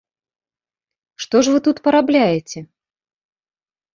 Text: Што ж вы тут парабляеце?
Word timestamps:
Што 1.25 1.37
ж 1.47 1.53
вы 1.55 1.59
тут 1.69 1.77
парабляеце? 1.87 2.59